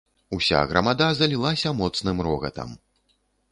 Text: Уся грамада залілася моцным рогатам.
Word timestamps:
Уся 0.37 0.61
грамада 0.71 1.09
залілася 1.19 1.75
моцным 1.83 2.25
рогатам. 2.29 2.69